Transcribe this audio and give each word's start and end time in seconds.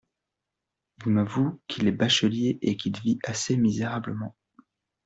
Il 1.05 1.11
m'avoue 1.11 1.61
qu'il 1.67 1.85
est 1.87 1.91
bachelier 1.91 2.57
et 2.63 2.75
qu'il 2.75 2.97
vit 3.01 3.19
assez 3.23 3.55
misérablement. 3.55 4.35